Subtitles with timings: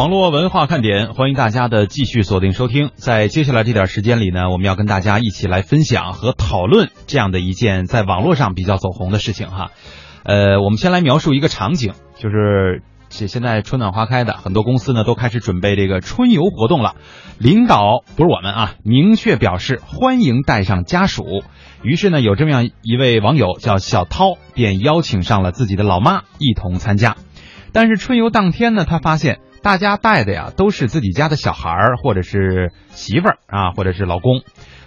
[0.00, 2.88] 网络文化看点，欢迎大家的继续锁定收听。
[2.94, 9.72] 在接下来这点时间里呢，我们要跟大家一起来分享和讨论这样的一件在网络上比较走红的事情哈。
[10.24, 16.94] 呃，我们先来描述一个场景，就是这现在春暖花开的，很多公司呢都开始准备这个春游活动了。
[17.36, 21.42] 领导不是我们啊，明确表示欢迎带上家属。
[21.82, 27.16] 于是呢，有这么样一位网友叫小涛，便邀请上了自己的老妈一同参加。
[27.72, 34.42] 但是春游当天呢，他发现大家带的呀都是自己家的小孩儿，或者是媳妇儿啊，或者是老公。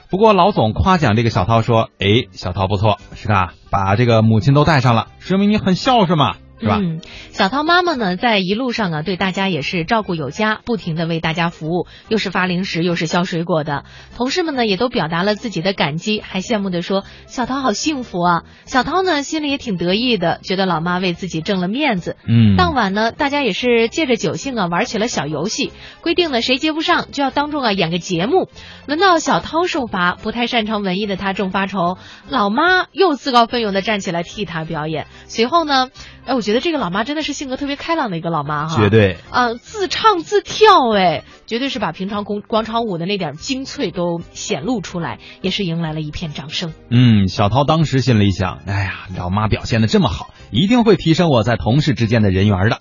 [0.09, 3.53] 不过老总夸奖这个小涛说：“哎，小涛不错，是吧？
[3.71, 6.79] 把这个母亲都带上了，说明你很孝顺嘛。”是吧？
[6.81, 13.83] 嗯，小涛妈妈呢，在一路上啊，对大家也是照顾有加，不停的为大家服务，又是发零食，又是削水果的。
[14.15, 22.15] 同事们呢，也都表达了自己的感激，还羡慕的说：“小涛好幸福啊！”小涛呢，心里也挺得意的，觉得老妈为自己挣了面子。
[22.25, 28.47] 嗯，当晚呢，大家也是借着酒兴啊，玩起了小游戏，规定呢，谁接不上就要当众啊演个节目。
[28.87, 31.97] 轮到小涛受罚，不太擅长文艺的他正发愁，
[32.29, 35.07] 老妈又自告奋勇的站起来替他表演。
[35.25, 35.89] 随后呢，
[36.25, 46.73] 哎，我觉得这个老妈真的是性格特别开朗的一个老妈哈，绝对啊，自唱自跳，哎，绝对是把平常广广场舞的那点精粹都显露出来，也是迎来了一片掌声。
[46.89, 52.79] 嗯，小涛当时心里想，哎呀，老妈表现的这么好，一定会提升我在同事之间的人缘的。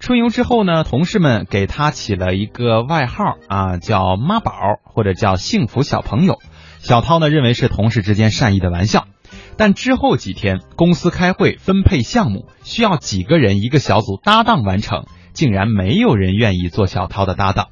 [0.00, 4.52] 春游之后呢，同事们给他起了一个外号啊，叫妈宝
[4.84, 6.38] 或者叫幸福小朋友。
[6.78, 9.06] 小涛呢认为是同事之间善意的玩笑。
[9.58, 17.66] 但之后几天，公司开会分配项目，需要几个人一个小组搭档完成，竟然没有人愿意做小涛的搭档。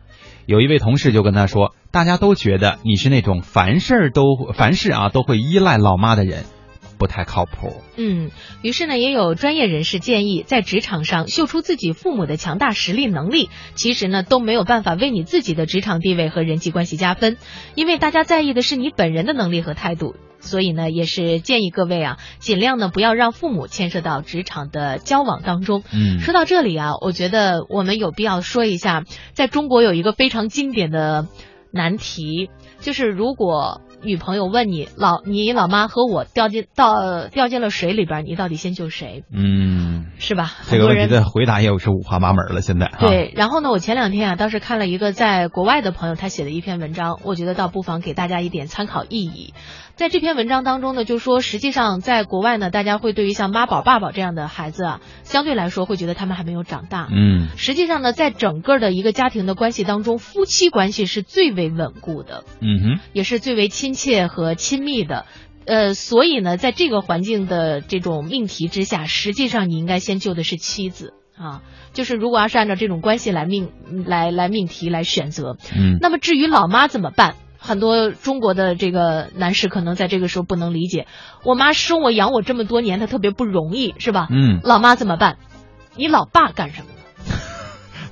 [0.44, 6.44] 有一位同事就跟他说：“大家都觉得你是那种凡事都凡事啊都会依赖老妈的人。”
[6.98, 7.82] 不太靠谱。
[7.98, 8.30] 嗯，
[8.62, 17.36] 于是呢，也有专业人士建议，在职场上秀出自己父母的强大实力能力，其实呢都没有办法为你自己的职场地位和人际关系加分，
[17.74, 20.16] 因为大家在意的是你本人的能力和态度。
[20.46, 25.82] 所以呢，也是建议各位啊，尽量呢不要让父母牵涉到职场的交往当中。
[25.92, 29.04] 嗯，说到这里啊，我觉得我们有必要说一下，
[29.34, 31.26] 在中国有一个非常经典的
[31.70, 32.48] 难题，
[32.80, 33.82] 就是如果。
[34.02, 39.24] 女朋友问你老你老妈和我掉进到掉进了水里边，你到底先救谁？
[39.32, 39.85] 嗯，
[40.18, 40.52] 是吧？
[40.68, 42.60] 这个问题的回答也是五花八门了。
[42.60, 49.54] 现在对，然后呢，我前两天啊，倒是看了一个在国外的朋友他写的一篇文章，我觉得倒不妨给大家一点参考意义。
[49.94, 57.08] 在这篇文章当中呢，就说实际上在国外呢，大家会对于像妈宝爸宝这样的孩子啊，相对来说会觉得他们还没有长大。
[57.10, 62.44] 嗯，实际上呢，在整个的一个家庭的关系当中，夫妻关系是最为稳固的。
[62.60, 65.24] 嗯哼，也是最为亲切和亲密的。
[65.66, 71.62] 呃，所以呢，在这个环境的这种命题之下，实际上你应该先救的是妻子啊。
[71.92, 73.70] 就是如果要是按照这种关系来命
[74.06, 77.36] 来来命题来选择，嗯，那么至于老妈怎么办？
[77.58, 81.06] 很多中国的这个男士可能在这个时候不能理解，
[81.42, 84.28] 我妈生我养我这么多年，她特别不容易，是吧？
[84.30, 85.38] 嗯，老妈怎么办？
[85.96, 86.88] 你老爸干什么？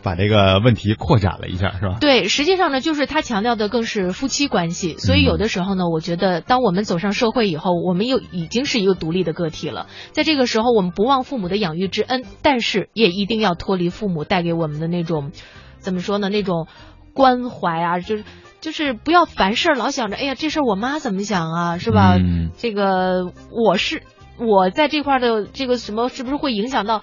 [0.04, 1.96] 把这个问题扩展了一下，是吧？
[1.98, 4.98] 对，实际上呢，就是他强调的更是夫妻关系。
[4.98, 9.86] 所以有的时候呢，我觉得，当我们走上社会以后，我们又已经是一个独立的个体了。
[10.12, 15.32] 在这个时候，我们不忘父母的养育之恩，但是也一定要脱离父母带给我们的那种，
[15.78, 16.28] 怎么说呢？
[16.28, 16.68] 那种
[17.14, 18.24] 关怀啊，就是
[18.60, 22.18] 就是不要凡事老想着，哎呀，这事儿我妈怎么想啊，是吧？
[22.18, 24.02] 嗯，这个我是
[24.38, 27.02] 我在这块的这个什么，是不是会影响到？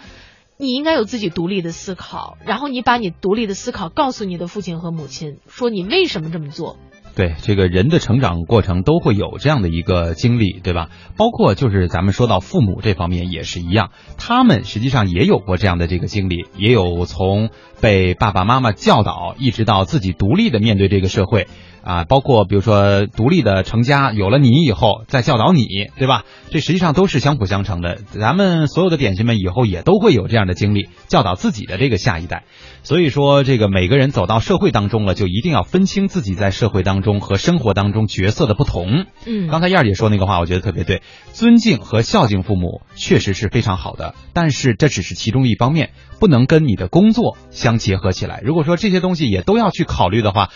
[0.61, 6.77] 你应该有自己独立的思考，然后你把你独立的思考告诉你的父亲和母亲，说你为什么这么做。
[7.15, 10.89] 对，这个人的成长过程都会有这样的一个经历，对吧？
[11.17, 13.89] 包括就是咱们说到父母这方面也是一样，
[14.19, 17.49] 他们实际上也有过这样的这个经历，也有从
[17.81, 21.47] 被爸爸妈妈教导，一直到自己独立的面对这个社会。
[21.83, 25.65] 啊，包括比如说独立的成家，有了你以后再教导你，
[25.97, 26.23] 对吧？
[26.49, 27.99] 这实际上都是相辅相成的。
[28.11, 32.43] 咱们所有的点心们以后也都会有这样的经历，教导自己的这个下一代。
[32.83, 39.05] 所以说，这个每个人走到社会当中了，就一定要分清自己在社会当中和生活当中角色的不同。
[39.25, 41.01] 嗯，刚才燕儿姐说那个话，我觉得特别对。
[41.31, 48.41] 尊敬和孝敬父母确实是非常好的，但是这只是其中一方面，不能跟你的工作相结合起来。
[48.43, 50.49] 如果说这些东西也都要去考虑的话，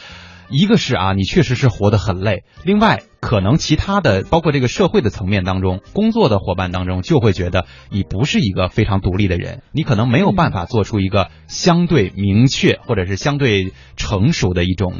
[0.49, 14.93] 一个是啊，你确实是活得很累；另外，可能其他的，包括这个社会的层面当中，工作的伙伴当中，就会觉得你不是一个非常独立的人，你可能没有办法做出一个相对明确或者是相对成熟的一种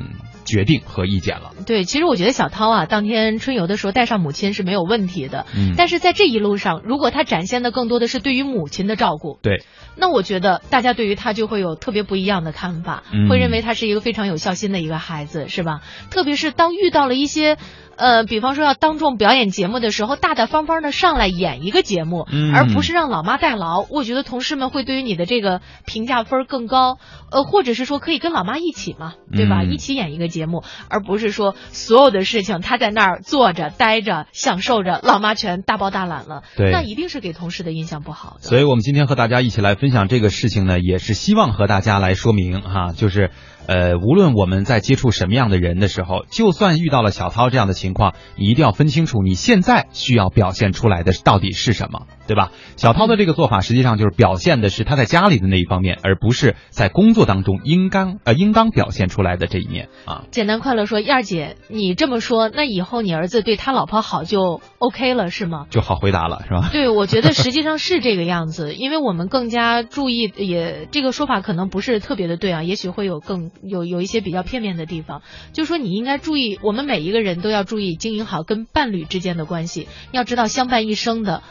[0.45, 1.51] 决定和意见了。
[1.65, 5.45] 对，其实我觉得小涛啊，当天春游的时候带上母亲是没有问题的。
[5.55, 9.63] 嗯，但是在这一路上，如果他展现的更多的是对于母亲的照顾，对，
[9.97, 15.81] 那我觉得大家对于他就会有特别不一样的看法，嗯会认为他是一个非常有孝心的一个孩子，是吧？
[16.11, 17.57] 特别是当遇到了一些。
[17.97, 23.85] 呃，比方说要当众表演节目的时候，大大方方的上来演一个节目，嗯而不是让老妈代劳。
[23.89, 26.97] 我觉得同事们会对于你的这个评价分更高，
[27.31, 29.61] 呃，或者是说可以跟老妈一起嘛，对吧？
[29.63, 30.34] 嗯一起演一个节目，
[30.89, 38.41] 而不是说所有的事情他在那儿坐着待着享受着，老妈全大包大揽了，对那一定是给同事的印象不好的。
[38.41, 43.31] 所以我们今天和大家一起来分享这个事情呢，也是希望和大家来说明哈，就是
[43.67, 52.51] 呃，无论我们在接触什么样的人的时候，就算遇到了小涛这样的情况，你一定要分清楚你现在需要表现出来的到底是什么，对吧？
[52.75, 60.24] 小涛的这个做法实际上就是表现的是他在家里的那一方面，而不是在工作当中应当呃应当表现出来的这一面啊。
[60.31, 65.67] 简单快乐说，燕儿姐，你这么说，那以后你儿子对他老婆好就 OK 了是吗？
[65.69, 66.69] 就好回答了，是吧？
[66.71, 75.21] 对，我觉得实际上是这个样子，因为我们更加注意，也这个说法可能不是特别的对啊，也许会有更有有一些比较片面的地方。
[75.53, 81.43] 就说你应该注意，我们每一个人都要注意经营好跟伴侣之间的关系，要知道相伴一生的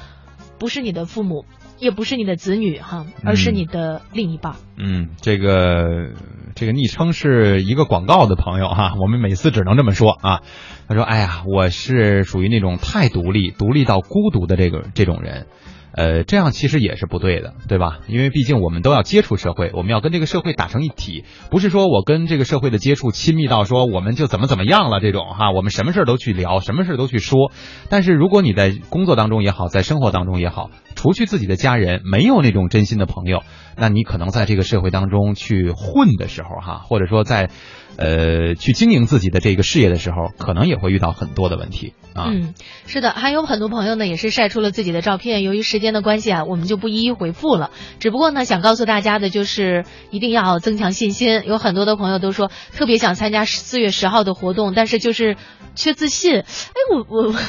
[0.58, 1.44] 不是你的父母，
[1.78, 4.56] 也不是你的子女哈，而是你的另一半。
[4.76, 6.10] 嗯，这个
[6.54, 10.40] 这个昵称是一个广告的朋友哈， 我们每次只能这么说啊。
[10.88, 15.46] 他说：“哎呀，我是属于那种太独立，独立到孤独的这个这种人。”
[15.96, 18.00] 呃，这样其实也是不对的，对吧？
[18.08, 27.52] 因为毕竟我们都要接触社会，我们要跟这个社会打成一体，不是说我跟这个社会的接触亲密到说我们就怎么怎么样了这种哈，我们什么事儿都去聊，什么事儿都去说。
[27.88, 33.42] 但是如果你在工作当中也好，在生活当中也好，除去自己的家人，没有那种真心的朋友，
[33.76, 37.50] 那你可能在这个社会当中去混的时候哈，或者说在
[37.96, 42.26] 呃去经营自己的这个事业的时候，可能也会遇到很多的问题啊。
[42.28, 42.54] 嗯，
[42.86, 47.70] 是的，还有很多朋友呢也是晒出了自己的照片，由于时间的关系啊，我们就不一一回复了。
[47.98, 51.42] 只不过呢，想告诉大家的就是一定要增强信心。
[51.44, 55.36] 有很多的朋友都说特别想参加四月十号的活动，但是就是
[55.74, 56.38] 缺自信。
[56.38, 56.46] 哎，
[56.90, 57.34] 我我。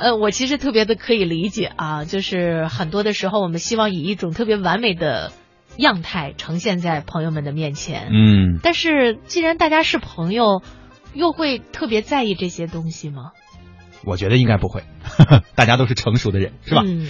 [0.00, 5.32] 呃，我其实特别的可以理解啊，就是很多的时候，我们希望以一种特别完美的
[5.76, 8.08] 样态呈现在朋友们的面前。
[8.12, 10.62] 嗯，但是既然大家是朋友，
[11.14, 13.32] 又会特别在意这些东西吗？
[14.04, 14.84] 我觉得应该不会，
[15.56, 16.82] 大家都是成熟的人，是吧？
[16.86, 17.04] 嗯